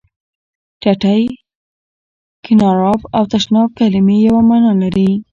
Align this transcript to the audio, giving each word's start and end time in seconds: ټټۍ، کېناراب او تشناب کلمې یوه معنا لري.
ټټۍ، 0.81 1.23
کېناراب 2.43 3.01
او 3.15 3.23
تشناب 3.31 3.69
کلمې 3.79 4.17
یوه 4.27 4.41
معنا 4.49 4.71
لري. 4.81 5.11